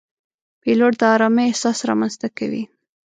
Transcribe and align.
پیلوټ 0.61 0.93
د 0.99 1.03
آرامۍ 1.15 1.43
احساس 1.47 1.77
رامنځته 1.89 2.27
کوي. 2.37 2.63